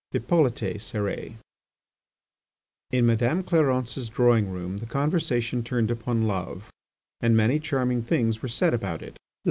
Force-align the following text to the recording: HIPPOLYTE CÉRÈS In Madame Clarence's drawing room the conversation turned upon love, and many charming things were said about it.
HIPPOLYTE 0.13 0.77
CÉRÈS 0.79 1.35
In 2.89 3.05
Madame 3.05 3.43
Clarence's 3.43 4.09
drawing 4.09 4.49
room 4.49 4.77
the 4.77 4.87
conversation 4.87 5.61
turned 5.63 5.91
upon 5.91 6.27
love, 6.27 6.71
and 7.21 7.37
many 7.37 7.59
charming 7.59 8.01
things 8.01 8.41
were 8.41 8.47
said 8.49 8.73
about 8.73 9.03
it. 9.03 9.17